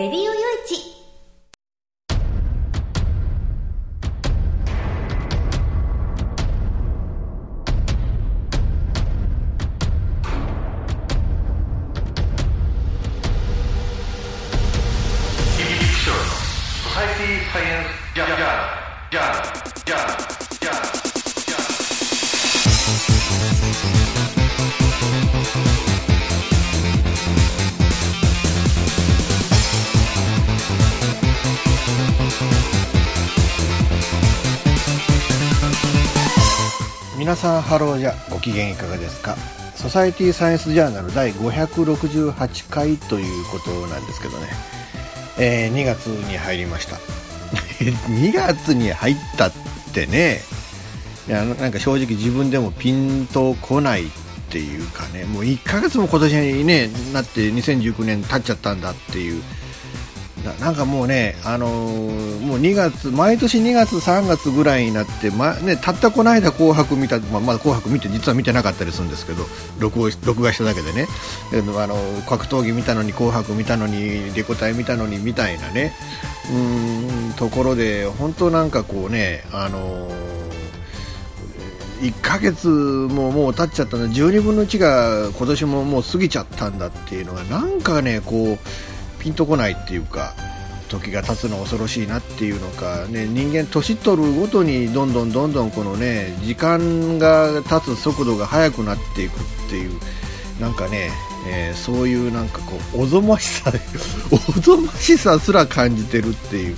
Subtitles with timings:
[0.00, 0.49] レディオ
[37.70, 39.36] ハローじゃご機嫌いかがですか？
[39.76, 44.46] ソサエティサイエンスジャーナル第568回ということなんですけどね、
[45.38, 46.96] えー2月に入りました。
[48.10, 49.52] 2月に入ったっ
[49.94, 50.40] てね。
[51.28, 54.08] いやなんか正直自分でもピンとこないっ
[54.50, 55.22] ていうかね。
[55.24, 59.40] もう1ヶ月も今年に、ね、なって2019年経っちゃったんだっていう
[60.60, 69.46] なんかもうね、あのーもう2月、毎年2月、3月ぐらいになって、まね、たったこの間、紅白見た、まあ、まだ紅白見て、実は見てなかったりするんですけど、
[69.78, 71.06] 録録画しただけでね、
[71.52, 71.96] あの
[72.28, 75.92] 格闘技見たのに、紅白見たのに、レコ大見たのにみたいなね、
[76.50, 80.40] うんところで、本当なんかこうね、あのー
[82.00, 88.58] 1ヶ月ももう経っちゃったの12分の1が今年ももう過ぎちゃったんだっていうのがなんかねこう
[89.20, 90.34] ピンとこないっていうか
[90.88, 99.98] 時が経つの恐ろしいなっていうのか、ね、人間年取るごとにどんどんどんどんこのね時間が経つ速度が速くなっていくっていう
[100.60, 101.10] なんかね、
[101.48, 103.72] えーそういうなんかこうおぞましさ
[104.30, 106.76] おぞましさすら感じてるっていう、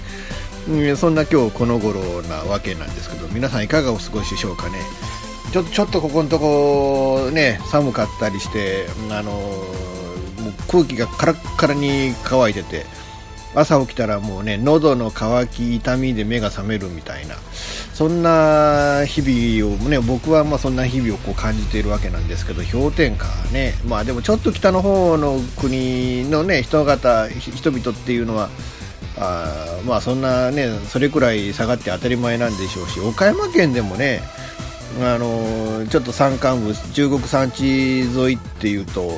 [0.69, 4.79] うん、そんな今日この頃なわけなんですけど皆さんいかがお過ごしでしょうかね。
[5.53, 9.92] ちょちょっとここのとこね寒かったりしてあのもう
[10.71, 12.85] 空気がカラッカラに乾いてて
[13.55, 17.35] 朝起きたらもうね喉の渇き痛みで目が覚めるみたいな
[17.93, 28.49] そんな日々をね僕はまあそんな日々をこう感じているわけなんですけど氷点下ねまあでもちょっと北の方の国のね人方人々っていうのは
[29.19, 34.23] あまあそんなねそれくらい下がって当たり前なんでしょうし岡山県でもね
[35.01, 39.11] あのちょっと山間部中国山地沿いっていうと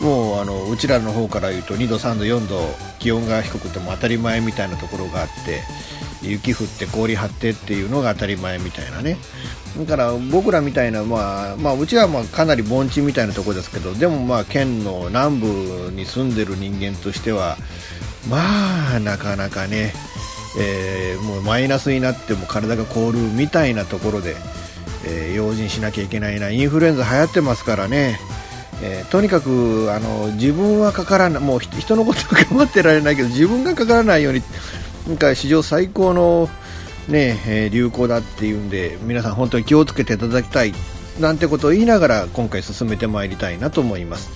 [0.00, 2.60] もうあのうちらの方から言うと2度、3度、4度
[2.98, 5.60] 気温が低くても当たり前みたいなところがあって
[6.22, 9.18] 雪降って氷張ってっていうのが当たり前みたいなね。
[9.78, 15.46] だから僕らみたいな、まあまあ、うちはまあかなり盆地みたいなところですけどでもまあ県の南部
[15.92, 17.56] に住んでる人間としては
[18.28, 19.94] まあなかなかね、
[20.58, 24.34] えーもうマイナスになっても体が凍るみたいなところで、
[25.06, 26.50] えー用心しなきゃいけないな。
[26.50, 28.18] インフルエンザ流行ってますからね、
[28.82, 34.42] えーとにかくあの自分はかからないもう人のことは構ってられないけど自分がかからないように
[35.06, 36.48] 今回史上最高の、
[37.08, 40.72] ねえー流行だっていうんで皆さん本当に気をつけていただきたい
[41.18, 44.30] なんてことを言いながら今回進めてまいりたいなと思います、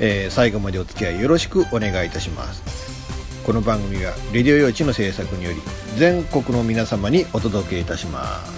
[0.00, 2.88] えー最後までお付き合いよろしくお願いいたします。
[3.48, 5.62] この番組は「レディオ用地の制作により
[5.96, 8.52] 全国の皆様にお届けいたします「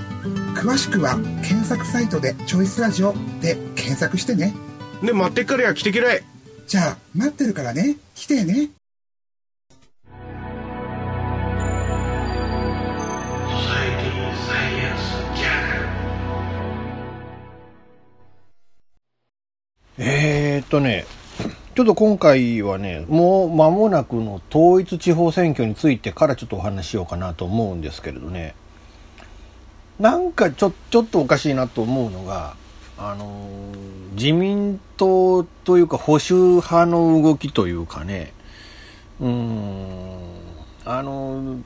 [0.55, 4.53] 詳しくは検索サイトで「チョイスラジオ」で検索してね。
[5.03, 6.23] で待ってっからや来てけらい
[6.67, 7.95] じゃあ待ってるからね。
[8.15, 8.69] 来てね。
[19.97, 21.05] えーっとね、
[21.75, 28.55] ちょっと今回はね、もう間もなくの統一地方選挙についてからちょっとお話ししようかなと思うんですけれどね、
[30.01, 32.55] なんかちょちょっとおかしいなと思うのが、
[32.97, 33.47] あの
[34.13, 38.33] 自民党というか保守派の動きというかね、
[39.19, 40.25] うん、
[40.85, 41.57] あの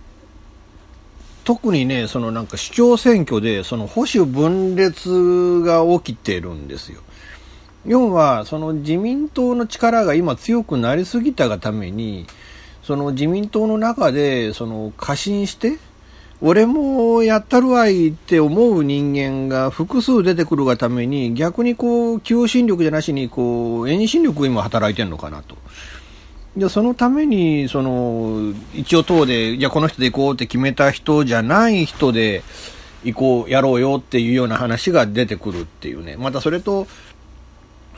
[1.46, 7.02] 特にね、そのなんか市長選挙でその保守分裂が起きてるんですよ。
[7.86, 12.26] 要は、その自民党の力が今強くなりすぎたがために、
[12.84, 15.78] その自民党の中で、その過信して、
[16.42, 25.56] 俺もやったるわいって思う人間が複数出てくるがために、逆にこう、求心力じゃなしに、こう、遠心力が今働いてるのかなと。
[26.58, 32.44] で、そのために、その、一応党で、じゃこの人で行こうって決めた人じゃない人で
[33.06, 36.18] 行こう、やろうよっていうような話が出てくるっていうね。
[36.18, 36.88] またそれと、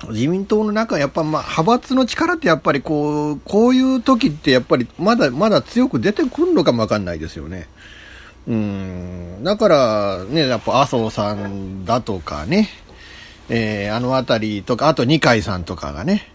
[0.09, 7.67] 自民党の中、やっぱまあ派閥の力ってやっぱりこう、こういう時ってやっぱりまだまだ強く出てくるのかもわかんないですよね。
[8.47, 9.43] うん。
[9.43, 12.69] だからね、やっぱ麻生さんだとかね、
[13.49, 16.31] えーあのあたりとか、あと二階さんとかがね、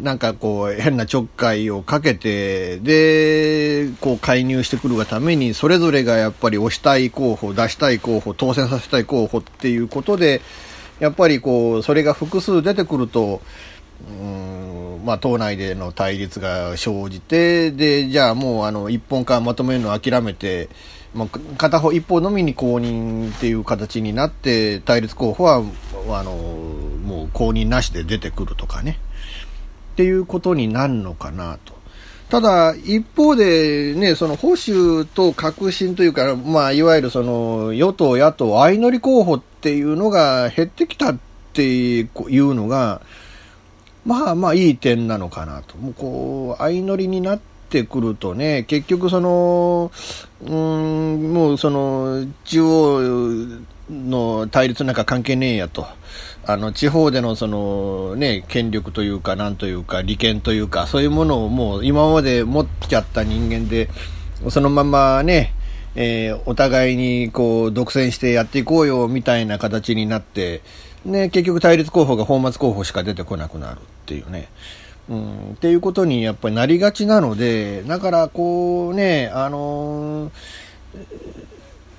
[0.00, 10.40] なんかこう変なちょっかいをかけて、で、こう介入してくるがために、それぞれがやっぱり押したい候補、出したい候補、当選させたい候補っていうことで、
[11.00, 13.40] やっぱりこう、それが複数出てくると、
[14.08, 20.68] うんまあ、党内での対立が生じて、で、じゃあもう、あの、一本化まとめるのを諦めて、
[21.14, 25.62] まあ、片方、一方のみに公認っていう形になって、対立候補は、
[26.10, 28.98] あの、もう公認なしで出てくるとかね。
[29.92, 31.74] っていうことになるのかなと。
[32.28, 41.18] ただ、一方でね、その保守と革新というか、まあ、いわゆるその与党、野党、相乗り候補っていうのが減ってきたっ
[41.54, 43.00] ていうのが、
[44.04, 45.76] まあまあいい点なのかなと。
[45.76, 49.90] もうこう、相乗りになってくるとね、結局その、
[50.40, 55.86] うん、もうその、中央の対立なんか関係ねえやと。
[56.46, 63.90] あの、地方でのその、ね、権力というか、なんというか、利権というか、そういうものをもう今まで持っちゃった人間で、
[64.48, 65.52] そのままね、
[65.96, 70.62] えーお互いにこう、独占してやっていこうよ、みたいな形になって、
[71.04, 74.48] ね、結局対立候補が本末候補しか出てこなくなるっていうね。
[75.08, 80.30] うん、っていうことにやっぱりなりがちなので、だからこうね、あのー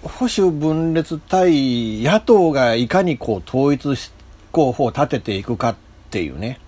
[0.01, 4.11] 保守分裂対野党がいかにこう統一
[4.51, 5.75] 候補を立てていくかっ
[6.09, 6.59] ていうね、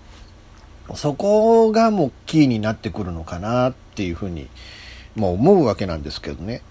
[0.94, 4.48] そこがもうキーになってくるのかなっていうふうに、
[5.16, 6.62] まあ、思うわけなんですけどね。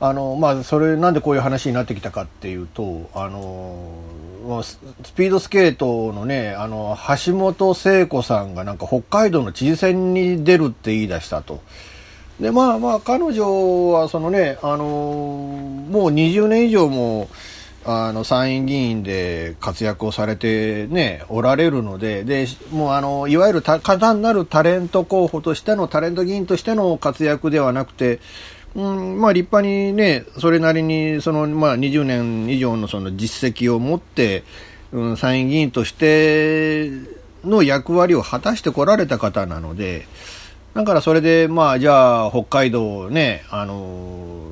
[0.00, 4.78] あの、まあ、それなんでこういう話になってきたかっていうと、あの、ス
[5.14, 11.60] ピードスケートのね、あの、橋本聖子さんがなんか北海道の知事選に出るって言い出したと。
[12.40, 17.28] で、まあまあ、彼女はそのね、あの、もう20年以上も、
[17.84, 28.20] あの、参院議員で活躍をされてね、おられるので、で、もうあの、いわゆる単なるタレント候補としての、タレント議員としての活躍ではなくて、
[28.74, 34.44] うん、まあ立派にね、それなりに、その、まあ20年以上のその実績を持って、
[34.92, 36.90] うん、参院議員として
[37.44, 40.06] の役割を果たしてこられた方なので、
[40.74, 44.46] だからそれで、まあじゃあ北海道ね、あの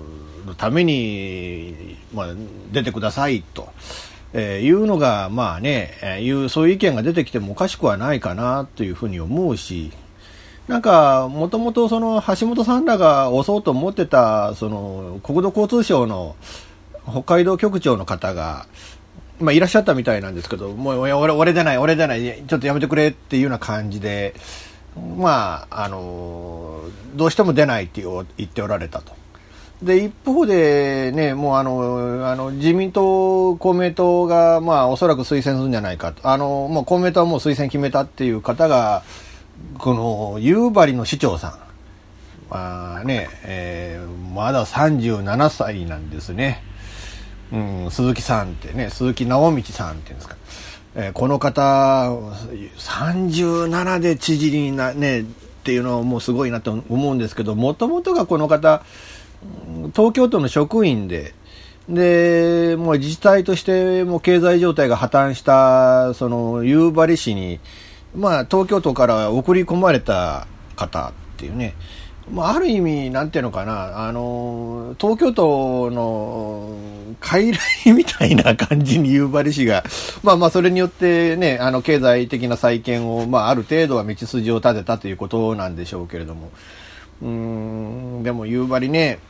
[0.46, 2.26] のために、まあ
[2.72, 3.68] 出てくださいと。
[4.34, 9.90] えーいうのが、まあね、えーいう、そういう意見が出てきてもおかしくはないかなというふうに思うし、
[10.68, 16.36] なんか、もともとその橋本さんらが押そうと思ってた、その国土交通省の
[17.10, 18.66] 北海道局長の方が、
[19.40, 24.34] まあ、いらっしゃったみたいなんですけど、もう、俺、俺じゃない、俺じゃない、ちょっとやめてくれっていうような感じで、
[25.16, 26.82] まあ、あの、
[27.14, 29.12] どうしても出ないって言っておられたと。
[29.82, 36.28] で、一方でね、もうあの、あの、自民党、公明党が、まあ、おそらく推薦するんじゃないかと。
[36.28, 39.02] あの、もう公明党はもう推薦決めたっていう方が、
[39.78, 41.58] この、夕張の市長さん。
[42.50, 46.62] まあね、えーまだ37歳なんですね。
[47.52, 50.36] うん、鈴木さんってね、鈴木直道さんっていうんですか。
[50.94, 52.08] えーこの方、
[52.78, 55.24] 37で知事にな、ね、っ
[55.64, 58.82] ていうのはもうすごいなと思うんですけど、もともとがこの方、
[59.94, 61.34] 東京都の職員で、
[61.88, 67.60] で、もう自治体としても経済状態が破綻した、その夕張市に、
[68.14, 70.46] まあ東京都から送り込まれた
[70.76, 71.74] 方っていうね、
[72.32, 76.76] まあ、ある意味、なんていうのかな、あの、東京都の
[77.20, 79.84] 傀儡みたいな感じに夕張市が、
[80.22, 86.50] まあまあ、それによってね、あの、経済的な再建を、まあ、ある程度は道筋を立てたということなんでしょうけれども、
[87.22, 89.20] うん、でも夕張ね、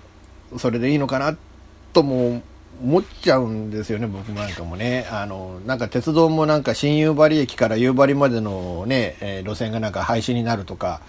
[0.57, 1.37] それでいいのかな、
[1.93, 2.43] とも
[2.83, 5.07] 思っちゃうんですよね、僕なんかもね。
[5.11, 11.01] あの、なんか鉄道もなんか新夕張駅から夕張までのね、えー、路線がなんか廃止になるとか、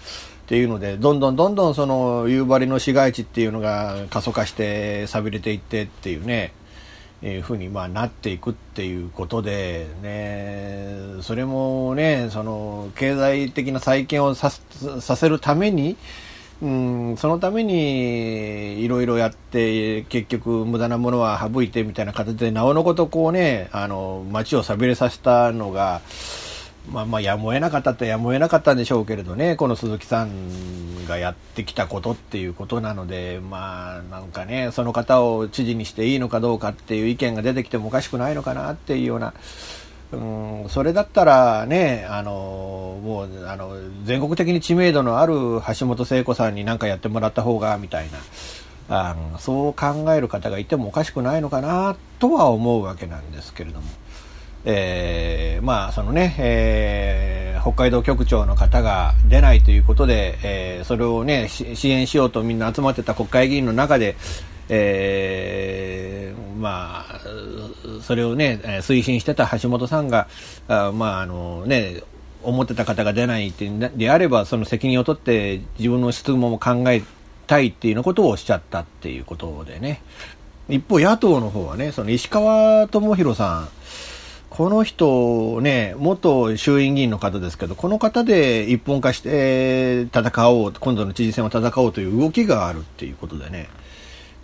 [0.50, 6.52] っていうのでどんどんどんどんその夕張の市街地っていうのが過疎化して寂れていってっていうね
[7.22, 15.96] いうふうにまあなっていくっていうことでねそれもねその経済的な再建をさせるために
[16.62, 26.02] うん、そのためにいろいろやって結局無駄なものは省いてみたいな形でなおのことこうねあの街を寂れさせたのが
[26.92, 39.32] まあまあやむを得なかったってやむを得なかったんでしょうけれどねこの鈴木さんがやってきたことっていうことなのでまあなんかねその方を知事にしていいのかどうかっていう意見が出てきてもおかしくないのかなっていうような。
[40.12, 45.34] うんそれだったらね、あのもうあの全国的に知名度のある
[45.78, 48.18] 橋本聖子さんに何かやってもらった方がみたいな
[49.08, 53.86] あのそう考える方がいてもおかしくないのかなとは思うわけなんですけれども。
[54.64, 64.16] えー、まあそのね、えー、北海道局長の方が出ないということで、えー、それをね支援しようとみんな集まってた国会議員の中で、
[64.72, 67.20] えー、まあ
[68.02, 70.28] それをね推進してた橋本さんが
[70.68, 72.02] あまああのね
[72.42, 77.02] 思ってた方が出ないってであればその責任を取って自分の質問も考え
[77.46, 80.02] たいっていうようなことをおっしゃったっていうことでね
[80.68, 83.68] 一方野党の方はねその石川智弘さん
[84.50, 93.68] この人ね、元衆院議員の方ですけど、この方で一本化して戦おう、今度の知事選を戦おうという動きがあるっていうことでね。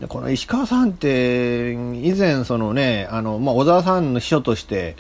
[0.01, 4.97] でこの石川さんって、以前そのね、あの、まあ、小沢さんの秘書として、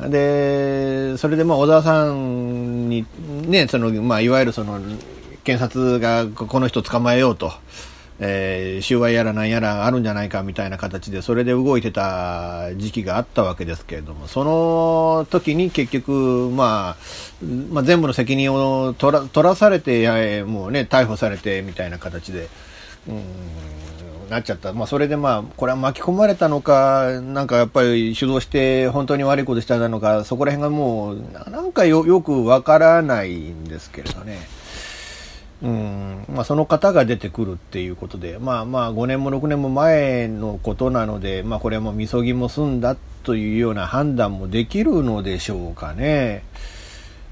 [0.00, 4.80] で、それでまあ小沢さんにね、その、まあ、いわゆるその、
[5.44, 7.52] 検察がこの人捕まえようと。
[8.20, 22.48] えー、収賄やらなんやらあるんじゃないかみたいな形でそれで動いてた時期があったわけですけれどもその時に結局、まあ、まあ全部の責任を取ら取らされてやもうね逮捕されてみたいな形で。
[23.08, 23.83] うん
[24.30, 34.38] なっちゃった、まあ、それでまあこれは巻き込まれたのか、なんかやっぱり主導して本当に悪いことしたのか、そこら辺がもうなんかよよくわからないんですけれどね。
[35.62, 46.42] うんまあ、その方が出てくるっていうことで、まあまあ5年も6年も前のことなので、まあこれはもうみそぎも済んだというような判断もできるのでしょうかね。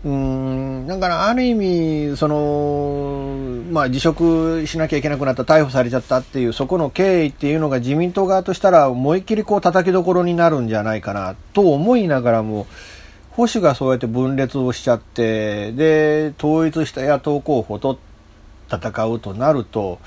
[0.04, 12.66] うん、だからある意味、その、まあ辞職しなきゃいけなくなった、逮捕されちゃったっていう、そこの経緯っていうのが自民党側としたら思いっきりこう叩きどころになるんじゃないかなと思いながらも、
[13.30, 17.98] 保守がそうやって分裂をしちゃって、で、統一した野党候補と
[18.70, 20.00] 戦うとなると、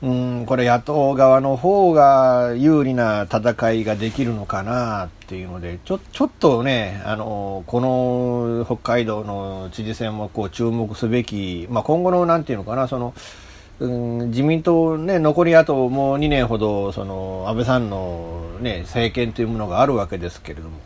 [0.00, 13.12] うん、これ野党側の方が有利な戦いができるのかなっていうので、ちょ、ちょっとね、あの、この北海道の知事選もこう注目すべき、まあ、今後のなんていうのかな、その、
[13.80, 20.78] うん、自民党ね、残りあともう2年ほど、その、安倍さんのね、政権というものがあるわけですけれども、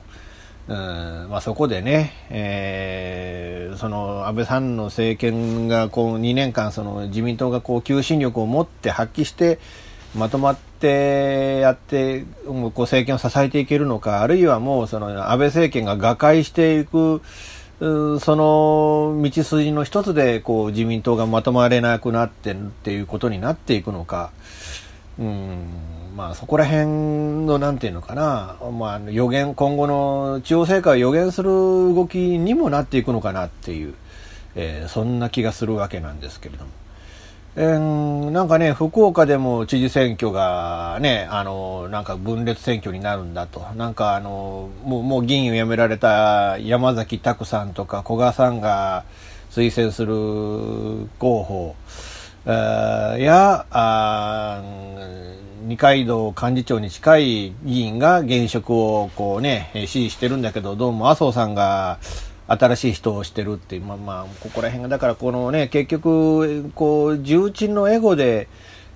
[0.68, 9.58] うんまあ、そこでね、えー、その安倍さんの政権がこう2年間その自民党がこう求心力を持って発揮して
[10.14, 17.22] まとまってやってこう政権を支えていけるのかあるいはもうその安倍政権が瓦解していく
[17.80, 24.30] その道筋の一つでこう自民党がまとまれなくなってっていうことになっていくのか。
[25.18, 26.86] うんまあそこら辺
[27.46, 33.94] のなんていうのかな、まあ予言、今後の地方政界を予言する動きにもなっていくのかなっていう、
[34.54, 36.70] えー、そんな気がするわけなんですけれども。
[37.54, 43.60] えー、なんかね、福岡でも知事選挙がね、あの、なんか分裂選挙になるんだと。
[43.76, 49.04] なんかあの、もう、もう議員を辞められた山崎拓さんとか古賀さんが
[49.50, 51.76] 推薦する候補、
[52.46, 54.62] やあ
[55.64, 61.98] 二階堂幹事長に近い議員が現職をこうね支持してるんだけどどうも麻生さんが
[62.48, 68.48] 新しい人をしてるっていう、まあまあ、ここら辺が、だからこのね、結局、こう、重鎮のエゴで、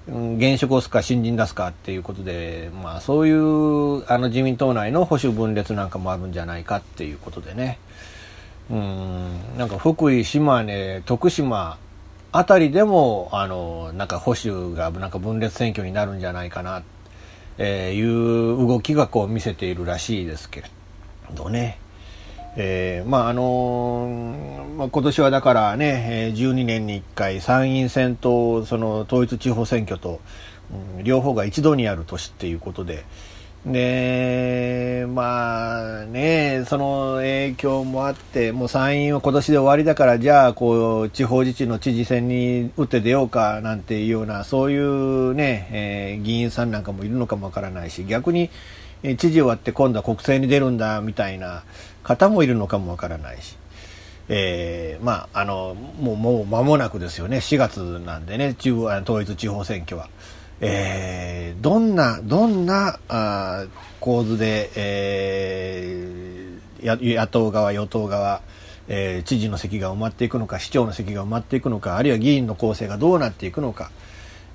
[0.08, 7.78] 現職をすか新人出すかっていうことで、まあそういう、あの自民党内の保守分裂なんかもあるんじゃないかっていうことでね。
[8.70, 11.76] うん、なんか福井、島根、徳島
[12.38, 16.82] あたりでも、あの、なんか保守がなんか分裂選挙になるんじゃないかな、
[17.58, 20.70] えいう動きがこう見せているらしいですけれ
[21.34, 21.78] どね。
[22.58, 30.20] えーまああのまあ、今年はだからね、12年に1回参院選とその統一地方選挙と、
[30.70, 33.04] うん両方が一度にある年っていうことで、
[33.66, 48.50] で、まあね、その影響もあって、もう参院は今年で終わりだから、じゃあ、こう、地方自治の知事選に打って出ようかなんていうような、そういうね、えー議員さんなんかもいるのかもわからないし、逆に、
[49.02, 51.64] え知事終わって今度は国政に出るんだみたいな
[52.04, 53.56] 方もいるのかもわからないし。
[54.28, 57.38] えーまあ、あの、もう、もう間もなくですよね。
[57.38, 60.08] 4月なんでね、中央統一地方選挙は。
[60.60, 63.64] えーどんな、どんな、あ
[64.00, 68.42] 構図で、えー野党側、与党側、
[68.88, 73.90] えー知事の席が埋まっていくのか、市長の席が埋まっていくのか、あるいは議員の構成がどうなっていくのか、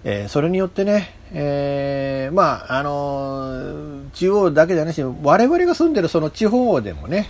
[0.04, 7.30] えーそれによってね、えーまあ、あのー中央だけじゃなし、我々が住んでるその地方でもね、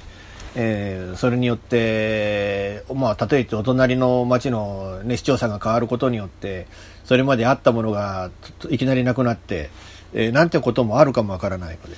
[0.56, 6.68] えーそれによって、まあ、例えてお隣の町の、ね、市長さんが変わることによって、
[7.06, 8.32] それまであったものが
[8.70, 9.70] いきなりなくなって、
[10.14, 11.98] えーなんてこともあるかもわからないので、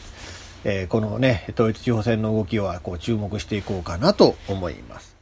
[0.65, 5.15] えーこのね、統一地方選の動きはこう注目していこうかなと思います。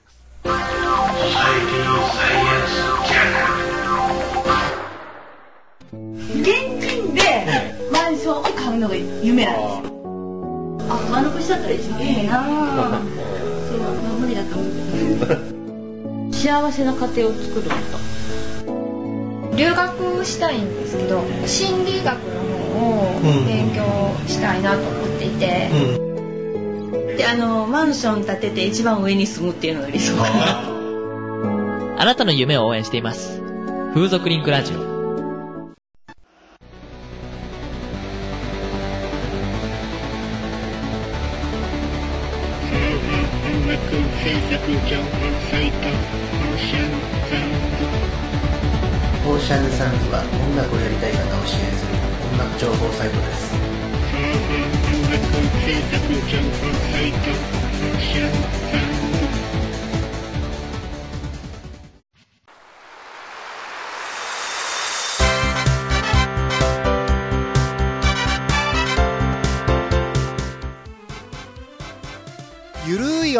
[5.94, 6.46] 現
[6.80, 7.22] 金で
[7.92, 10.00] マンションを買うのが夢なんです。
[10.93, 13.00] あ、丸腰だったら一番いいなそう、まあ
[14.19, 14.71] 無理だと思う
[15.19, 15.51] けど。
[16.31, 19.55] 幸せな家庭を作ること。
[19.55, 22.41] 留学したいんですけど心理学の
[22.79, 23.83] 方を勉強
[24.27, 25.69] したいなと思っていて、
[27.17, 30.71] で、あの、マンション建てて一番上に住むっていうのが理想かな。
[32.01, 33.41] あなたの夢を応援しています。
[33.93, 34.90] 風俗リンクラジオ。
[44.21, 44.27] オー
[49.39, 51.93] シャンサンズは音楽をやりたい方を支援する
[52.29, 53.57] 音楽情報サイトです。
[57.01, 57.20] ゆる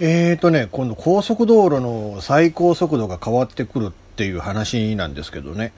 [0.00, 5.72] えーとね、今度高速道路の最高速度が変わってくるっていう話なんですけどね。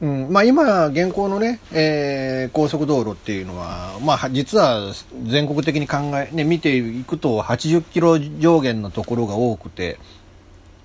[0.00, 4.92] うん、まあ今、現行のね、えー高速道路っていうのは、まあ実は
[5.24, 9.98] 全国的に考え、ね、見ていくと80キロ上限のところが多くて、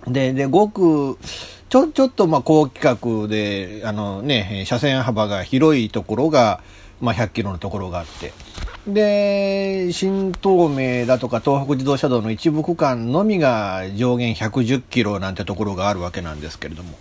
[0.05, 1.17] で、で、ごく、
[1.69, 6.61] ちょ、ちょっとまあ高規格で、あのね、車線幅が広いところが、
[6.99, 8.33] まあ100キロのところがあって、
[8.87, 16.97] で、新東名だとか東北自動車道の一部区間のみが上限110キロなんてところがあるわけなんですけれども、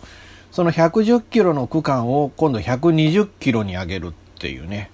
[0.50, 4.90] その110キロの区間を今度120キロに上げるっていうね。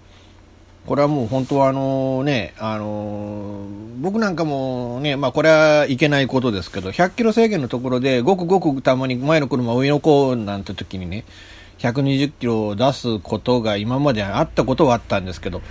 [0.86, 3.66] これはもう本当はあのね、あの
[4.00, 11.24] 僕なんかもね、まあこれはいけないことですけど、100キロ制限のところでごくごくたまに前の車を追い抜こうなんて時にね、
[11.78, 15.62] 120キロを出すことが今まであったことはあったんですけど、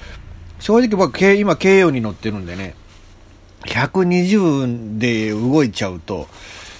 [0.62, 2.76] 正直僕、今、軽用に乗ってるんでね、
[3.65, 6.28] 120で動いちゃうと、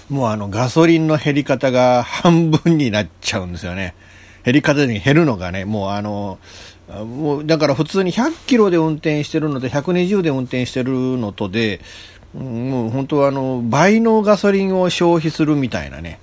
[0.10, 3.96] もうあのガソリンの減り方が半分になっちゃうんですよね。
[4.44, 6.38] 減り方に減るのがね、もうあの、
[6.90, 11.80] もうだから普通に100キロで運転してるのと120で運転してるのとで、
[12.34, 16.20] もう本当はあの倍のガソリンを消費するみたいなね、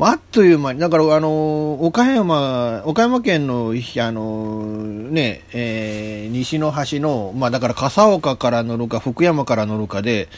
[0.00, 4.76] あっという間に、だから、あの、岡山、岡山県の、あの、
[5.10, 10.28] ね、えー、西の端の、まあだから笠岡から乗るか、福山から乗るかで、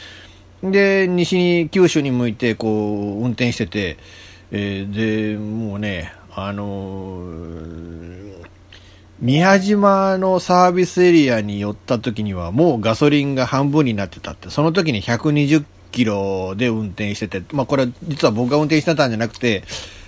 [0.61, 3.97] で、西に、九州に向いて、こう、運転してて、
[4.51, 7.31] えー、で、もうね、あの
[9.21, 15.63] 宮島のサービスエリアに寄った時にはもうガソリンが半分になってたって、その時に120
[15.95, 19.63] キロで運転してて、まあこれ実は僕が運転してたんじゃなくて、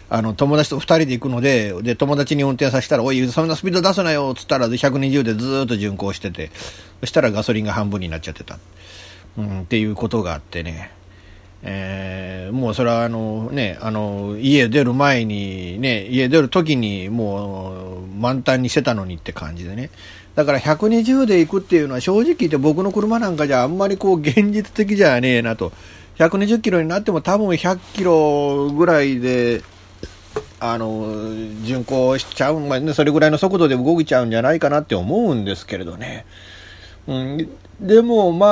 [0.10, 6.50] あの、友達と2人で行くので、で、友達に運転させたら、おい、そんなスピード出すなよっ、つったら、120でずっと巡航してて、
[7.02, 8.58] そしたらガソリンが半分になっちゃってた。
[9.38, 10.92] うん、っていうことがあってね。
[11.70, 19.90] えー、もうそれはあのね、あの、家出る前にね、家出る時にもう満タンにしてたのにって感じでね。
[20.36, 25.74] だから120で行くっていうのは正直言って僕の車なんかじゃあんまりこう現実的じゃねえなと。
[26.18, 29.62] 120キロになっても多分100キロぐらいで、
[30.62, 31.06] あの、
[31.64, 36.26] 巡航しちゃう、まあね、それぐらいの速度で動いちゃうんじゃないかなって思うんですけれどね。
[37.08, 38.48] うん、でも、ま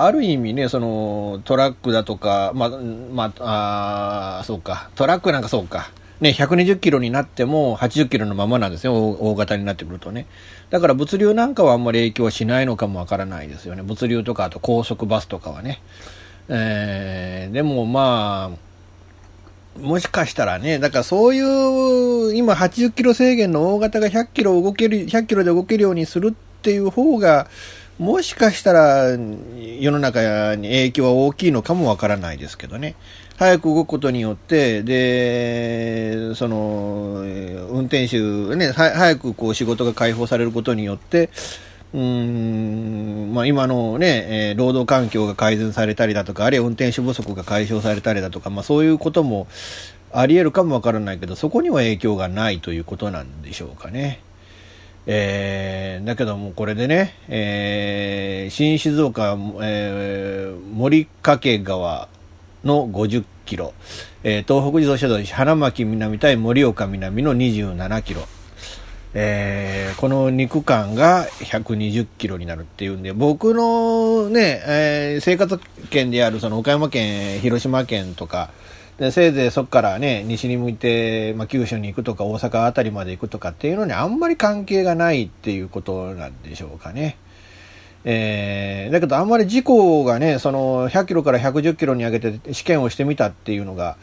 [0.00, 5.90] あ、ある意味ね、その、トラックだとか、ま、まあ、そうか、トラックなんかそうか。
[6.20, 10.26] ね、120キロになっても80キロのままなんですよ、大型になってくるとね。
[10.68, 13.82] だから物流なんかはあんまり影響しないのかもわからないですよね。
[13.82, 15.80] 物流とか、あと高速バスとかはね。
[16.50, 27.48] えー、でもまあ、もしかしたらね、だからそういう、今80キロ制限の大型が100キロ動ける、100キロで動けるようにするってていう方が、
[27.98, 32.94] もしかしたら世の中に影響は大きいのかもわからないですけどね。
[33.36, 37.22] 早く動くことによって、で、その、
[37.70, 38.20] 運転手、
[38.56, 41.30] ね、早くこう仕事が解放されることによって、
[41.92, 49.48] うん、まあ、今のね、えー、労働環境が改善されたりだとか、あるいは運転手不足が解消されたりだとか、まあ、そういうことも
[50.12, 54.20] あり得るかもわからないけど、そこには影響がないということなんでしょうかね。
[55.06, 62.08] えー、だけどもこれでね、えー、新静岡、えー、森掛川
[62.64, 63.72] の50キロ、
[64.22, 68.22] えー、東北自動車道花巻南対盛岡南の27キロ、
[69.14, 75.58] えー、この2区間が120キロになるっていうんで、僕のね、えー、生活
[75.90, 78.50] 圏であるその岡山県、広島県とか、
[79.00, 87.16] でせいぜいそこからね、西に向いて、まあ、九州に行くとか大阪あたりまで行くとかっていうのにあんまり関係がないっていうことなんでしょうかね。
[88.04, 93.96] えー、だけどあんまり事故がね、その100キロから110キロに上げて試験をしてみたっていうのが、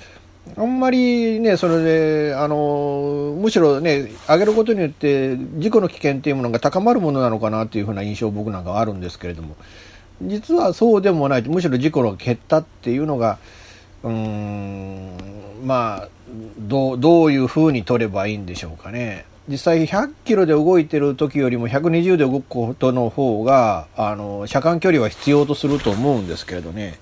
[0.57, 9.55] あんまりね、それで、あの、むしろね、上げることによって事故の危険っていうものが高まるものなのかなっていうふうな印象僕なんかはあるんですけれども、
[10.23, 13.37] 実はそうでもない、むしろ事故が減ったっていうのが、
[14.07, 15.11] うん
[15.63, 16.09] まあ
[16.59, 19.25] どうどういうふうに取ればいいんでしょうかね。
[19.49, 26.99] 実際100キロで動いてる時よりも120で動くことの方があの車間距離は必要とすると思うんですけれどね。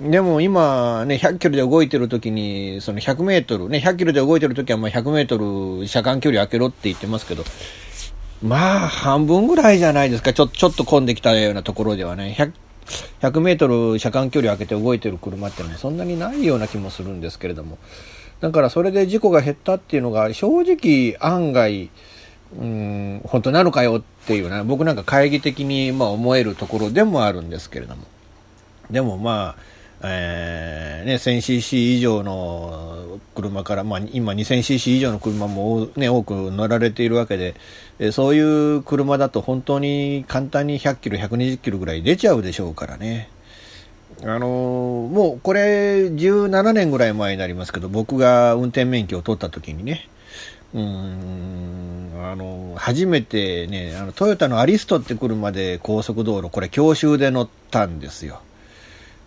[0.00, 5.36] でも今ね100キロで動いてる時にその100メートルね100キロで動いてる時はまあ100メート
[5.80, 7.44] ル車間距離空けろって言ってますけど
[8.42, 10.32] まあ半分ぐらいじゃないですか。
[10.32, 12.52] ちょちょっと混んできたようなところではね。
[13.20, 17.78] 100m 車間距離を空けて動いてる車っていうのはそんなにないような気もするんですけれども、
[18.40, 21.90] だからそれで事故が減ったっていうのが正直案外、
[22.58, 28.04] うん、本当なのかよっていうね、僕なんか懐疑的にま思えるところでもあるんですけれども。
[28.90, 29.62] でもまあ、
[30.02, 37.54] えーね、1000cc 以上の車から、まあ、今 2000cc 以上の車も、ね、多く乗られているわけで、
[37.98, 38.40] えそうい
[38.76, 43.28] う車だと本当に簡単に100キロ、120キロぐらい出ちゃうでしょうからね。
[44.22, 50.08] あのー、もうこれ17年ぐらい前になりますけど、僕が運転免許を取った時にね、
[50.74, 58.42] うん、あの、初めてね、あの、トヨタのアリストって車で高速道路、これ教習で乗ったんですよ。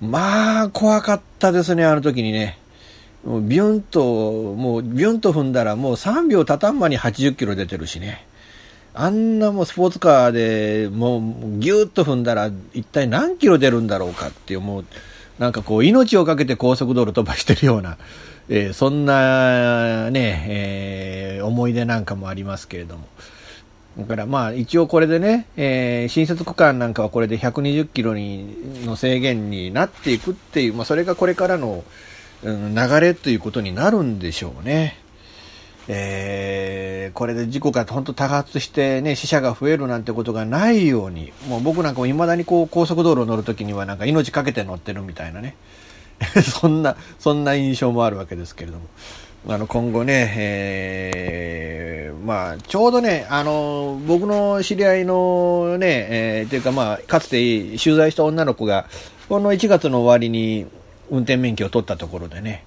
[0.02, 2.58] まあ、怖かったですね、あの時にね。
[3.24, 8.26] もうビュンと、もうビュンと踏んだらもう3秒たたんまに80キロ出てるしね。
[8.94, 11.22] あんなもうスポーツカーでもう
[11.60, 14.86] ギューッと踏んだら一体何キロ出るんだろうかって思う。
[15.38, 17.98] なんかこう命をかけて高速道路飛ばしてるような、
[18.50, 23.08] えー、そんなね、えー、思い出なんかもありますけれども。
[23.98, 31.84] だからまあ一応これでね、えー、新設区間なんかはこれで120キロにの制限になっていくっていう、まあそれがこれからの、
[32.44, 34.98] うん、流れということになるんでしょうね。
[35.88, 45.56] えー、これで事故が本当多発してね、死者が増えるなんてことがないように、もう僕なんかも未だにこう高速道路を乗るときにはなんか命かけて乗ってるみたいなね、
[46.62, 48.86] そんな、そんな印象もあるわけですけれども。
[49.48, 58.86] あの、今後ね、えー、まあ、ちょうどね、あの、僕の知り合いのね、えー、というかまあ、かつて取材した女の子が、
[59.30, 60.68] この1月の終わりに
[61.10, 62.66] 運転免許を取ったところでね、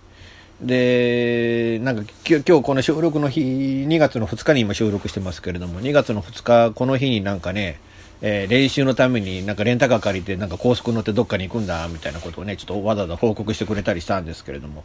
[0.61, 7.79] で、なんか今日この収録の日、2月の2日に今収録してますけれども、2月の2日、この日になんかね、
[8.21, 14.85] えー、練習のためになんかレンタカー借りてなんか高速乗ってどっかに行くんだみたいなことをね、ちょっとわざわざ報告してくれたりしたんですけれども、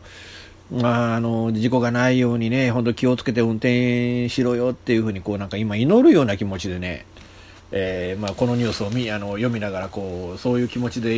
[0.84, 7.06] あ、あの、事故がないようにね、本当気をつけて運転しろよっていうふうにこうなんか今祈るような気持ちでね、
[7.72, 11.12] えー、まあ、このニュースを見あの読みながらこうそういう気持ちで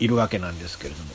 [0.00, 1.10] いるわけなんですけれども、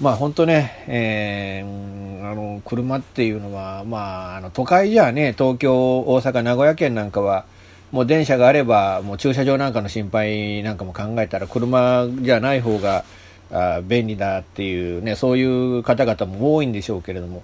[0.00, 7.46] まあ、本当ね、えー、あの車っていうのは、まあ、あの都会じゃね東京、大阪、名古屋県なんかは
[7.90, 13.04] もう電車があればもう駐車場なんかの心配なんかも考えたら車じゃない方が
[13.50, 17.42] あ便利だっていうねそういう方々も多いんでしょうけれども。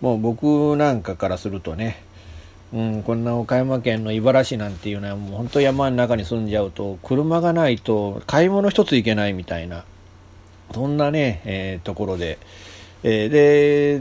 [0.00, 2.02] もう僕なんかからするとね
[2.72, 9.84] うん、こんな岡山県の井原市なんていうのはもう本当山の中に住んじゃうと車がないと買い物一つ行けないみたいな
[10.72, 12.38] そんなね、えー、ところで、
[13.02, 13.98] え、で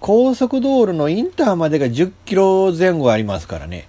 [0.00, 3.88] 高速道路のインターまでが10キロ前後ありますからね。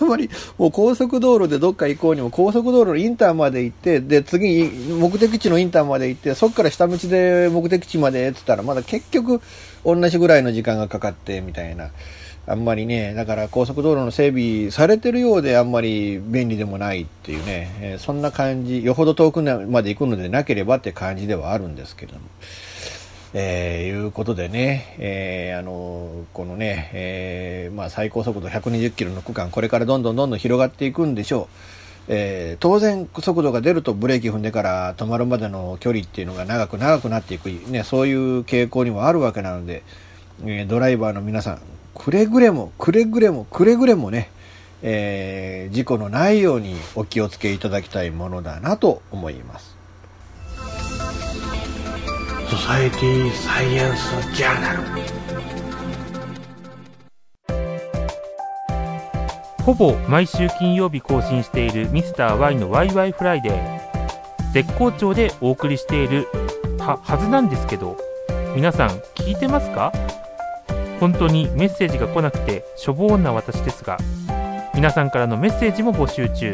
[0.00, 9.40] あんまりもう高速道路でどっか行こうにも高速道路のインターまで行ってで次目的地のインターまで行ってそこから下道で目的地までって言ったらまだ結局
[9.84, 11.90] 同じぐらいの時間がかかってみたいな。
[12.48, 22.20] あんまりね、だから高速道路の整備されてるようであんまり便利でもないっていうね、えー、そんな感じ、よほど遠くまで行くのでなければって感じではあるんですけども。
[23.38, 31.46] えー、いうことでね、えー、あのこのね、えー、まあ、最高速度120キロの区間、これからどんどんどんどん広がっていくんでしょう。
[32.08, 39.82] えー、当然速度が出るとブレーキ踏んでから止まるまでの距離っていうのが長く長くなっていく、ね、そういう傾向にもあるわけなので、
[40.44, 41.60] えー、ドライバーの皆さん
[41.94, 44.30] くれぐれもくれぐれもくれぐれもね、
[44.82, 49.65] えー、事故のないようにお気をつけいただきたいものだなと思います
[52.48, 54.82] ソサエティサイエンスジャーナル
[59.64, 64.52] ほぼ毎週金曜日更新しているミスター y のワイワイフライデー。
[64.52, 66.28] 絶好調でお送りしている
[66.78, 67.96] はずなんですけど
[68.54, 69.92] 皆さん聞いてますか？
[71.00, 73.98] 本当にメッセージが来なくてしょぼーんな私ですが
[74.72, 76.52] 皆さんからのメッセージも募集中。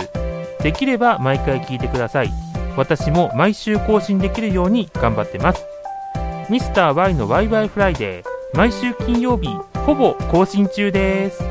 [0.63, 2.31] できれば毎回聞いてください。
[2.79, 5.67] 私も毎週更新できるように頑張ってます。
[6.53, 9.49] ミスター y のワイワイフライデー毎週金曜日
[9.87, 11.43] ほぼ更新中です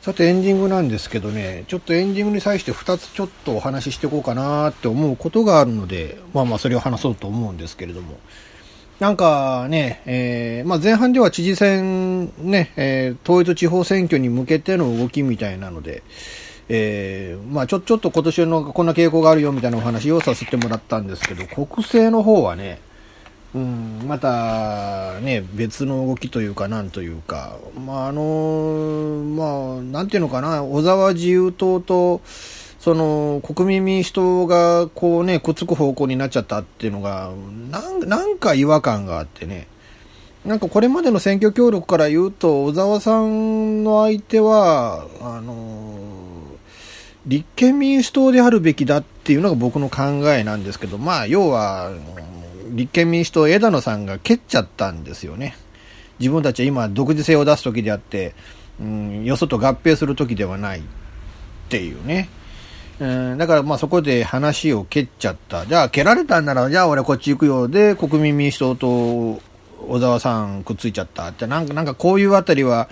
[0.00, 8.18] さてエンディングなんですけどね、ちょっとエンディングに際して2つちょっとお話ししていこうかなって思うことがあるので、まあまあそれを話そうと思うんですけれども。
[8.98, 16.02] なんかね、えー、まあ前半では知事選ね、えー、統一地方選挙に向けての動きみたいなので、
[16.72, 22.80] えー、まあちょ、ちょっと今年のこんな傾向があるよみたいなお話をさせてもらったんですけど、国政の方はね、
[23.52, 32.20] うん、またね、別の動きというか、なんというか、まあ、あの、まあ、なんていうのかな、小沢自由党と、
[32.78, 37.32] その、国民民主党が、こうね、くっつく方向になっちゃったっていうのが、
[37.72, 39.66] なん、なんか違和感があってね、
[40.44, 46.29] なんかこれまでの選挙協力から言うと、小沢さんの相手は、あの、
[47.26, 50.02] 立憲民主党であるべきだっていうのが僕の考
[50.32, 51.92] えなんですけど、まあ、要は、
[52.70, 55.56] 立憲民主党枝野さんが蹴っちゃったんですよね。
[56.18, 58.34] 自分たちは今独自性を出す時であって、
[58.80, 60.82] うん、よそと合併する時ではないっ
[61.68, 62.28] ていうね。
[63.00, 65.66] うん、だからまあそこで話を蹴っちゃった。
[65.66, 68.86] じゃあ蹴られたんなら、じゃあ俺こっち行くよで、国民民主党と
[69.88, 72.88] 小沢さんくっついちゃったって、なんか、なんかこういうあたりは、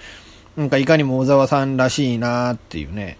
[0.57, 3.19] なんかいかにも小沢さんらしいなっていうね。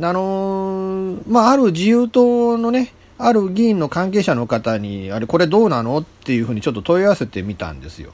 [0.00, 8.12] あのー、まあある自由党のね、ある議員の関係者の方に、あれ、これどうなのっていうふうにちょっと問い合わせてみたんですよ。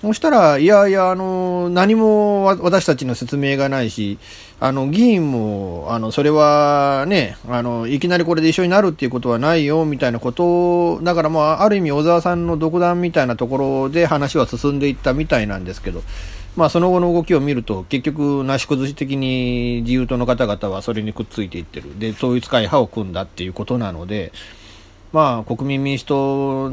[0.00, 4.18] そしたら、いやいや、あの、何も私たちの説明がないし、
[4.60, 16.02] あの、議員も、あの、それはね、あの、いきなりこれで一緒になるっていうことはないよ、みたいなことを、だからまあ、ある意味小沢さんの独断みたいなところで話は進んでいったみたいなんですけど、
[16.58, 21.96] まあ、その後の動きを見ると、結局、なし崩し的に自由党の方々はそれにくっついていってる。
[22.00, 24.32] で、統一会派を組んだっていうことなので、
[25.12, 26.70] まあ、国民民主党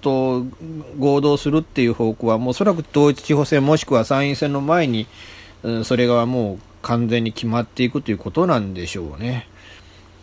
[0.00, 0.46] と
[0.98, 5.06] 合同するっていう方向は、もうおそらく統一地方選もしくは参院選の前に、
[5.62, 9.46] うん、それがもう完全に決まっていくということなんでしょうね。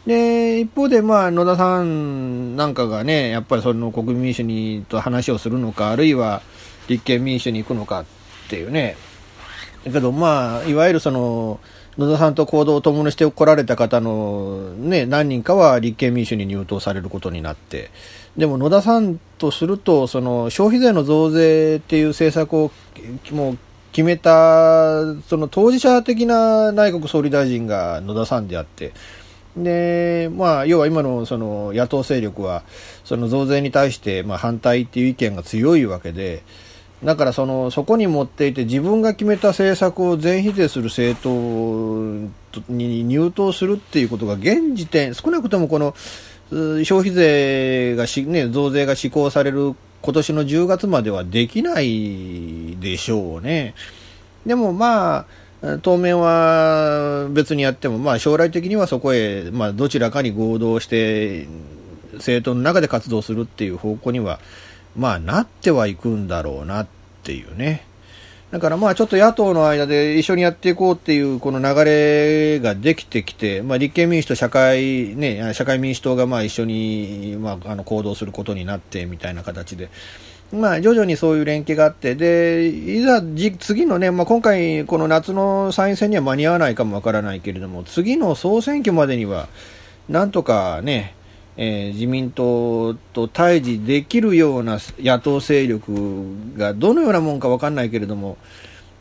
[0.06, 6.42] で、一方で、まあ、野田さんなんかがね、やっぱりその国民民主にと話をするのか、あるいは
[6.90, 8.06] 立憲民主に行くのかっ
[8.48, 8.96] ていうね。
[9.86, 11.60] だけど、まあ、いわゆるその、
[11.98, 17.90] 野田さんと行動を共にしてこられた方の、ね、何人かは立憲民主に入党されることになって、
[18.38, 22.72] でも野田さんとすると、その消費税の増税っていう政策を
[23.32, 23.58] もう
[23.92, 28.94] 決めた、その当事者的な内閣総理大臣が野田さんであって、
[29.58, 32.62] で、まあ、要は今のその野党勢力は、
[33.06, 36.44] その増税に対してまあ反対っていう意見が強いわけで、
[37.04, 45.94] だからそのそこに持っていて自分が決めた政策を全否定する政党に入党するっていうことが現時点少なくともこの
[46.50, 53.76] 消費税がし、ね、増税が施行される今年の10月まではできないでしょうね。
[54.46, 55.26] でもまあ
[55.82, 61.48] 当面は別にやっても、まあ、将来的にはそこへ、まあ、どちらかに合同して
[62.14, 64.40] 政党の中で活動するっていう方向には
[64.98, 66.88] まあ、なってはいくんだろうなっ
[67.24, 67.86] ていうね。
[68.52, 79.90] だからまあちょっと野党の間で一緒にやっていこうっていうこの流れができてきて、まあ、立憲民主と社会、ね、社会民主党がまあ一緒に、まあ、あの行動することになってみたいな形で、
[80.54, 83.22] まあ、徐々にそういう連携があって、で、いざ
[83.60, 89.50] 次のね、まあ、今回この夏の参院選には間に合わないかもわからないけれども、次の総選挙までには、
[90.08, 91.17] なんとかね、
[91.58, 98.38] えー、自民党と対峙できるような野党勢力がどのようなもんか分かんないけれども、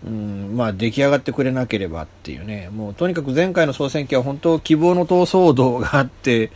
[0.07, 6.51] うんまあ、出来上がってくれなければっていうね、もうとにかく前回の総選挙は本当、希望の党騒動があって、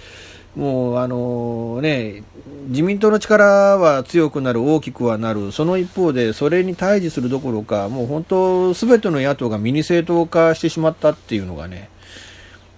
[0.57, 2.25] もうあのね、
[2.69, 3.45] 自民党の力
[3.77, 11.89] は強くなる、大きくはなる、その一方で、それに対峙するどころか、もう本当、すべての野党がミニ政党化してしまったっていうのがね、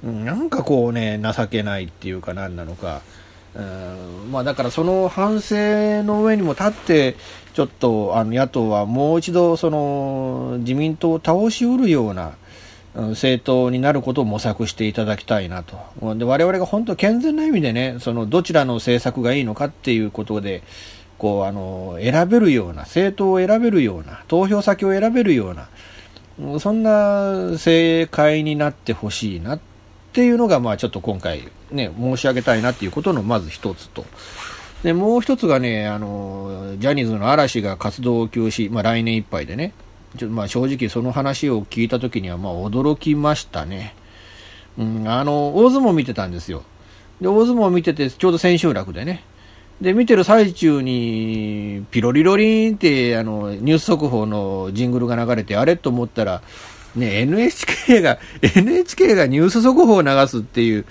[0.03, 3.03] なんかこうね、情けないっていうか何なのか、
[3.55, 7.17] うんまあ、だからその反省の上にも立って、
[7.55, 12.33] ちょっとあの野党はもう一度その自民党を倒しうるような
[12.95, 15.77] 政党になることを模索していただきたいなと。
[16.17, 20.63] で我々が本当健全な意味でね、そのどちらの政策がいいのかっていうことで、
[21.19, 29.72] こうあの選べるような、政党を選べるような、投票先を選べるような、そんな政界になってほしいなって
[30.13, 34.05] っていうのが、まあちょっと今回ね、申し上げたいなっていうことのまず一つと。
[34.83, 39.73] で、もう一つがね、あの、ジャニーズの嵐が活動を休止、まあ来年いっぱいでね、
[40.19, 43.95] ちょまあ正直その話を聞いた時にはまあ驚きましたね。
[44.77, 46.63] うん、あの、大相撲見てたんですよ。
[47.23, 49.25] で、大相撲見てて、ちょうど千秋楽でね。
[49.81, 56.43] で、見てる最中に、ピロリロリンって、あの、ニュース速報のジングルが流れて、あれと思ったら、
[56.97, 60.85] ね、NHK が、NHK がニュース速報を流すっていう、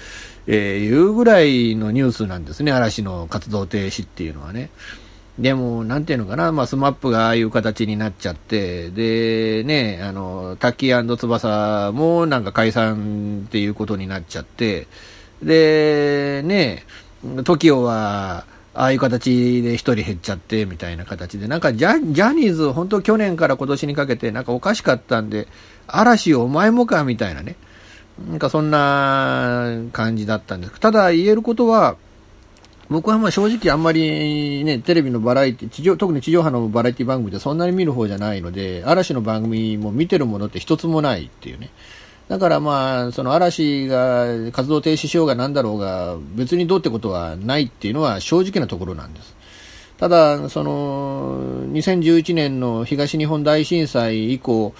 [0.48, 4.70] えー、いうぐらいのニュースなんですね、嵐の活動停止っていうのはね。
[5.40, 14.88] でも、なんていうのかな、まあ、 SMAP がああいう形になっちゃって、で、ね、あの、タッキー翼もなんか解散っていうことになっちゃって、
[15.42, 16.86] で、ね、
[17.24, 25.48] TOKIO は、ああいう形で一人減っちゃってみたいな形で、なんかジャジャニーズ、本当去年から今年にかけてなんかおかしかったんで、
[25.98, 27.56] 嵐お前もかみたいなね。
[28.30, 30.80] なんかそんな感じだったんです。
[30.80, 31.96] ただ言えることは、
[32.90, 41.70] 僕はまあ正直あんまりね、テレビのバラエティ、地上、特に地上波のバラエティ番組でそんなに見る方じゃないので、嵐の番組も見てるものって一つもないっていうね。
[42.28, 49.36] だからまあ、その嵐が活動停止しようがなんだろうが、別にどうってことはないっていうのは正直なところなんです。
[49.98, 54.74] ただ、その、2011年の東日本大震災以降、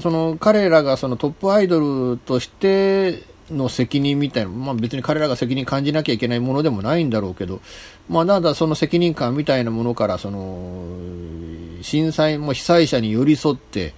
[0.00, 7.60] その彼らがそのトップアイドルとしての責任みたいな、まあ、別に彼らが責任感じなきゃいけないものでもないんだろうけど、
[8.08, 13.94] まあ、ただその責任感みたいなものからその震災も被災者に寄り添って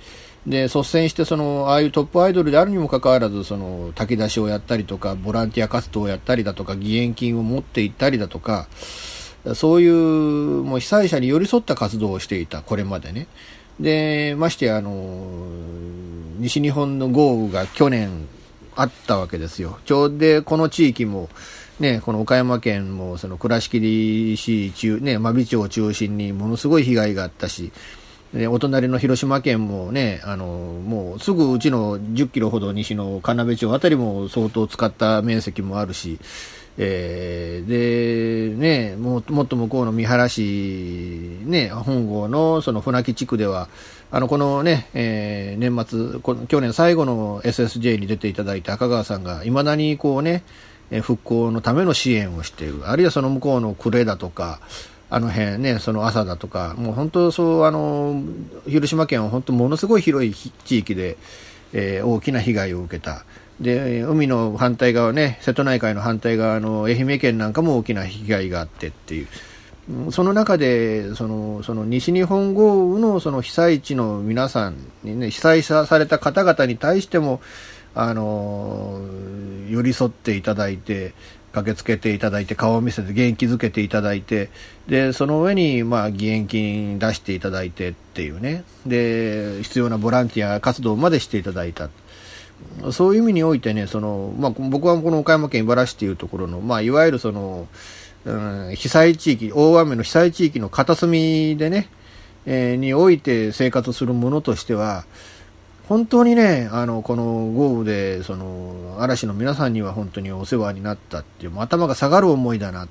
[0.46, 8.68] で率先してそのああいうトップアイドルであるにもかかわらずその炊き出しをやったりとかボランティア活動をやったりだとか義援金を持っていったりだとか
[9.54, 13.28] そういうもう被災者に寄り添った活動をしていたこれまでね。
[13.80, 15.46] で、ましてあの、
[16.38, 18.28] 西日本の豪雨が去年
[18.76, 19.78] あったわけですよ。
[19.84, 21.28] ちょうどこの地域も、
[21.80, 27.72] ね、この岡山県も、その倉敷市中、ね、真備町を中心にものすごい被害があったし、
[28.32, 36.18] でお隣の広島県もね、あの、もうすぐうちの10キロほど西の金部町あたりも相当使った面積もあるし、
[36.80, 43.68] えー、で、ね、ももっと向こうの三原市、ね、本郷のその船木地区では、
[44.12, 50.44] あの、このね、えー、年末こ、去年最後の SSJ に出ていただいた赤川さんが、いまだにこうね、
[51.02, 52.88] 復興のための支援をしている。
[52.88, 54.60] あるいはその向こうの呉だとか、
[55.10, 58.22] あの辺ね、その朝だとか、もう本当そう、あの、
[58.68, 61.16] 広島県は本当ものすごい広い地域で、
[61.72, 63.24] えー、大きな被害を受けた。
[63.60, 77.40] で海の反対側ね瀬戸内海の反対側の愛媛県なんかも大きな被害があってっていうその中でそのその西日本豪雨のその被災地の皆さんにね被災された方々に対しても
[77.94, 79.00] あの
[79.68, 81.14] 寄り添っていただいて
[81.52, 84.50] 駆けつけていただいて顔を見せて元気づけていただいて
[84.86, 91.88] でその上にまあ義援金出していただいてっていうねで必要なボランティア活動までしていただいた。
[92.92, 97.66] そういう意味においてね、その、まあ、僕はこの岡山県茨城市というところの、まあ、いわゆるその、
[98.24, 101.88] うん、被災地域、大雨の被災地域の片隅でね、
[102.46, 105.04] えー、において生活するものとしては、
[105.88, 112.88] 本当にね、あの、この豪雨で、その、嵐の皆さんには本当にお世話になったっていう、頭が下がる思いだな。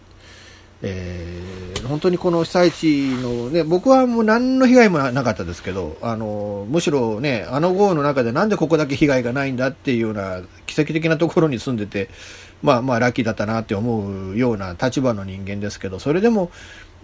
[0.81, 12.09] えー、本当にこの被災地の、ね、僕はもう何の被害もなかったですけど、あの、むしろね、あの豪雨の中でなんでここだけ被害がないんだっていうような奇跡的なところに住んでて、
[12.61, 16.51] まあまあラッキーだったなって思うような立場の人間ですけど、それでも、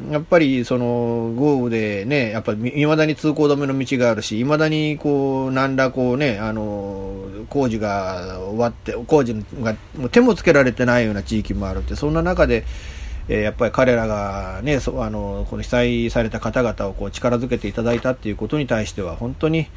[0.09, 9.75] やっぱりその豪雨でね、やっぱり未だに通行止めの道があるし、未だにこう、何らこうね、あの、工事が終わって、工事が
[10.11, 12.65] 手もつけられてないような地域もあるって、そんな中で、
[13.27, 19.67] えー、やっぱり彼らがね、そあのこの被災された方々をこう力づけていただいたっていうことに対しては、本当に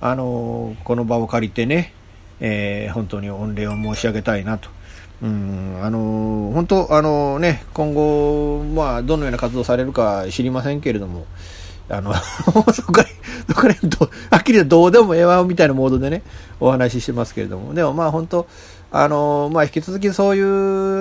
[0.00, 1.92] あのこの場を借りてね、
[2.40, 4.68] えー、本当に御礼を申し上げたいなと。
[5.22, 11.24] うんあの本当あのね、今後、まあ、どのような活動されるか知りませんけれども、
[11.88, 12.12] あの、
[12.72, 13.08] そこから、
[13.48, 16.22] そこから、はっきりとどうでもええわみたいなモードでね、
[16.60, 18.46] お話ししてますけれども、でもまあ本当、
[18.96, 20.40] あのまあ、引き続きそうい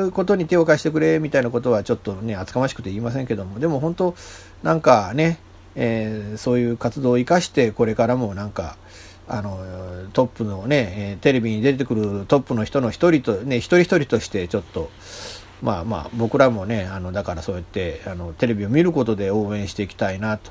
[0.07, 4.15] うことに手を貸してくれみたいなことはちょっとね、厚かましくて言いませんけども、でも本当、
[4.63, 5.37] なんかね、
[5.75, 8.77] えー、そういう活動を生かして、これからもなんか、
[9.27, 9.59] あの
[10.11, 14.89] トップのね、テレビに出てくるトップの人の一人と、ね、一人一人としてちょっと、
[15.61, 20.49] まあまあ、僕らもね、あのだからそうやってあのテレビを見ることで応援していきたいなと、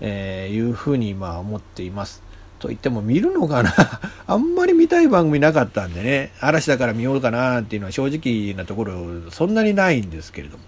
[0.00, 2.29] えー、いうふうにまあ思っています。
[2.60, 3.74] と言っても見るのかな
[4.28, 10.64] あんまり見たい番組なかったんでね、嵐だから見ようかなっていうのは正直なところ、そんなにないんですけれども。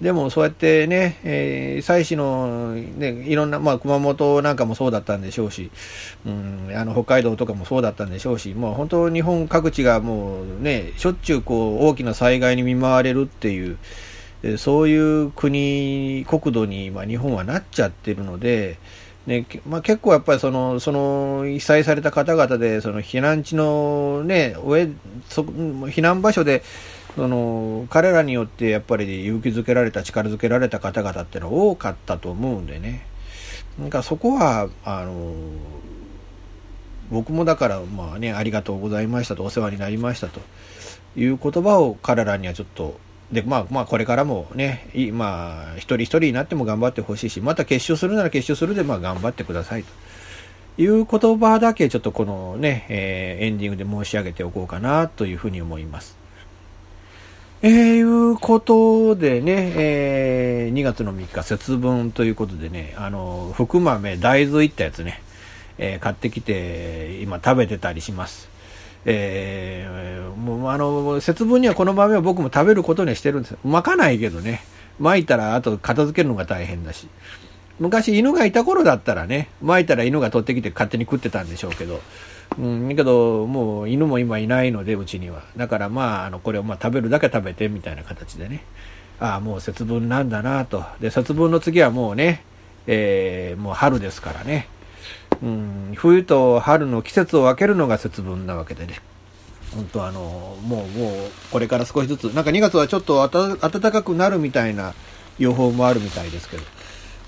[0.00, 5.70] でもそうやってね、えー、祭祀の、ね、いろんな、まあ、熊本なんかもそうだったんでしょうし、
[6.26, 13.78] うん、あの北海道とかもそうだったんでしょうし、もう本当、日本各地がもうね、しょっちゅうこう大きな災害に見舞われるっていう、
[14.58, 18.78] そういう国、国土に、まあ、日本はなっちゃってるので、
[19.26, 24.90] ねまあ、結構やっぱりそのその被災された方々でその避難地の、ね、上
[25.30, 26.62] そ避難場所で
[27.16, 33.06] その彼らによってやっぱり勇気づけられた力づけられた方々っていうのは多かったと思うんでね。
[33.78, 35.34] なんかそこはあの
[37.10, 40.40] 僕もだからまあねありがとうございましたとお世話になりましたと
[41.16, 42.98] いう言葉を彼らにはちょっと
[43.32, 56.16] で、まあ、まあ、これからもね、まあ、一人一人になっても頑張ってほしいし、また決勝するなら決勝するで、まあ、頑張ってくださいという言葉だけ、ちょっとこのね、えー、エンディングで申し上げておこうかなというふうに思います。
[57.62, 65.22] えー、いうことでね、えー、2月の3日、節分ということでね、あの、福豆、大豆いったやつね、
[65.78, 68.53] えー、買ってきて、今食べてたりします。
[69.04, 73.58] えー、もうあの、節分にはこの豆を僕も食べることにしてるんですよ。
[73.64, 74.62] 巻かないけどね。
[74.98, 77.08] 巻いたらあと片付けるのが大変だし。
[77.80, 82.00] 昔犬がいた頃だったらね、巻いたら犬が取ってきて勝手に食ってたんでしょうけど、
[82.58, 85.42] うん、だけど、もう犬も今いないので、うちには。
[85.56, 88.62] だからまあ、あの、これをまあ食べるだけ食べてみたいな形でね。
[89.18, 90.84] ああ、もう節分なんだなと。
[91.00, 92.44] で、節分の次はもうね、
[92.86, 94.68] えー、もう春ですからね。
[95.42, 99.00] うん、冬と春の季節を分けるのが節分なわけでね。
[99.74, 104.94] 本当あの、もう、もう、これから少しずつ、なんか2月はちょっと暖かくなるみたいな
[105.38, 106.62] 予報もあるみたいですけど、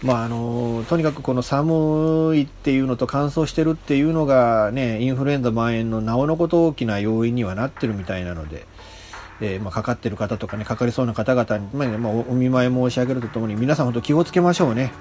[0.03, 8.67] まああの、とにかくこの寒いっていうのと乾燥してるっていうのがね、インフルエンザ蔓延のなおのこと大きな要因にはなってるみたいなので、
[9.41, 14.93] えー、まあ、かかってる方とかね、かかりそうな方々に、まあ、まあ、お見舞い申し上げるとともに、皆さん本当気をつけましょうね。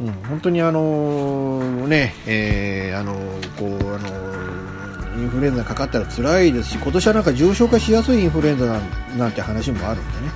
[0.00, 3.14] うん、本当にあのね、えー、あの
[3.58, 8.80] こうあのインフルエンザかかったら辛いですし今年はなんか重症化しやすいインフルエンザ
[9.16, 10.30] なんて話もあるんでね、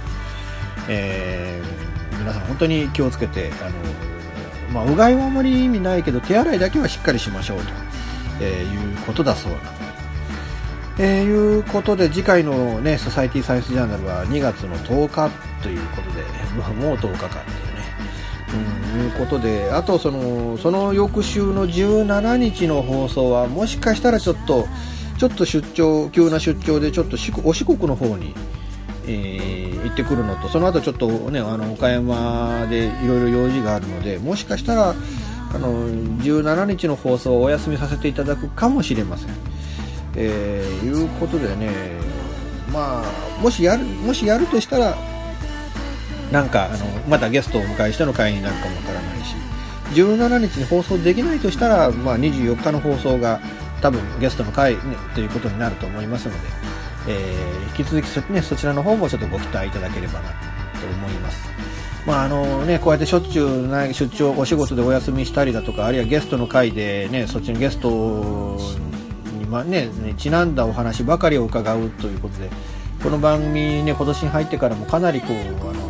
[0.88, 3.70] えー、皆さん本当に気をつけてあの、
[4.72, 7.64] まあ、うがいはあまり意味ないけど手洗いだけはしっかりしましょうと、
[8.40, 9.80] えー、いうことだそうなので。
[11.02, 15.30] えー、いうことで次回のね、ソサイティサイエンスジャーナルは2月の10日
[15.62, 16.22] ということで、
[16.78, 17.69] もう10日間って
[18.90, 24.66] いうね、うん、いうことで、あとその、その翌週の17日の放送は、もしかしたらちょっと、
[25.18, 28.34] ちょっと出張、急な出張でちょっとお四国の方に、
[29.06, 34.94] えー、行ってくるのと、その後ちょっとね、あの、岡山でいろいろ用事があるので、もしかしたら、
[35.52, 35.88] あの、
[36.18, 39.30] 17日の放送をお休みさせていただくかもしれません。
[40.16, 41.70] えー、いうことでね、
[42.72, 44.96] まあ、もしやる、もしやるとしたら、
[46.32, 49.34] なんか、あの、またゲストをお迎えしての会になるかもわからないし、
[49.94, 53.40] 17日に放送できないとしたら、まあ、24日の放送が
[53.82, 54.80] 多分ゲストの会、ね、
[55.14, 56.38] ということになると思いますので、
[57.08, 60.34] えー、引き続きそ,、ね、そちらの方もちょっとご期待いただければなと
[60.86, 61.50] 思います。
[62.06, 68.56] まああのね、こうやってしょっちゅう出張、お仕事でお休みしたりだとか、あるいはゲストの会で、ね、そっちのゲスト
[69.38, 72.48] にまね、ちなんだお話ばかりを伺うということで、
[73.02, 75.89] この番組ね、今年に入ってからもかなりこう、あの、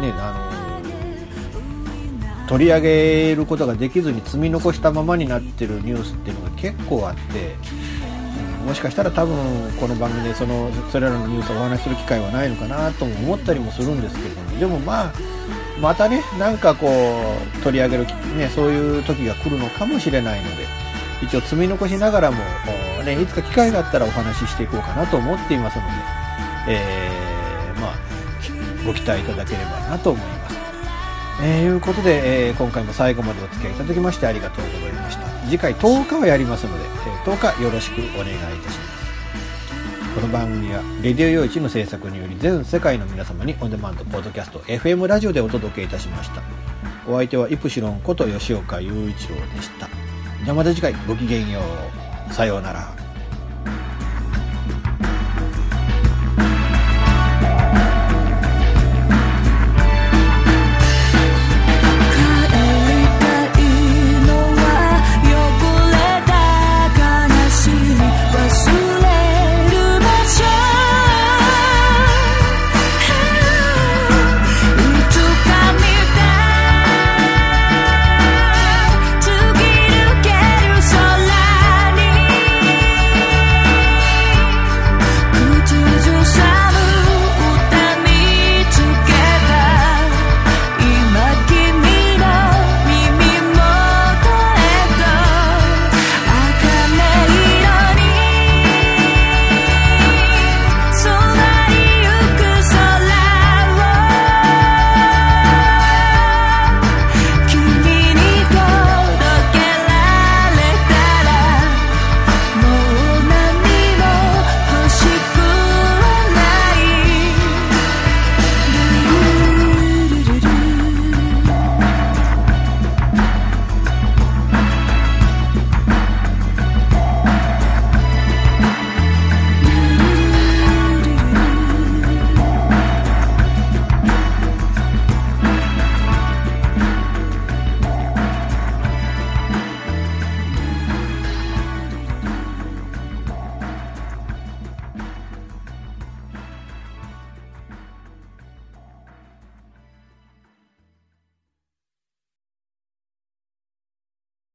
[0.00, 0.80] ね、あ
[2.42, 7.54] の、取り上げることができずに積み残したままになってるニュースっていうのが結構あって、
[8.66, 9.36] もしかしたら多分
[9.80, 15.12] この番組でそのそれらのニュースをお話しする機会はないのかなとも思ったりもするんですけれどもでもまあ
[15.80, 20.66] またねなんかこう取り上げる、ね、そういう時が来るのかもしれないので
[21.22, 22.38] 一応積み残しながらも、
[23.04, 25.90] ね、いつか機会があったらお話ししていこうかなと思っていますので、
[26.68, 27.09] えー、
[28.84, 30.56] ご期待いただければなと思います。
[31.42, 35.26] えー、いうことで、えー、今回も最後までお付き合いいただきましてありがとうございました。
[35.46, 39.00] 次回10日はやりますので、えー、10日よろしくお願いいたします。
[40.14, 46.42] この番組は、レディオ用一の制作により全世界の皆様にオンデマンド、ポッドキャスト、FM ラジオでお届けいたしました。
[47.06, 49.88] お相手はイプシロンこと吉岡雄一郎でした。
[50.44, 51.60] じゃあまた次回ごきげんよ
[52.28, 52.34] う。
[52.34, 52.99] さようなら。